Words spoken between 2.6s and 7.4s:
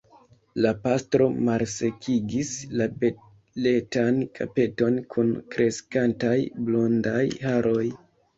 la beletan kapeton kun kreskantaj blondaj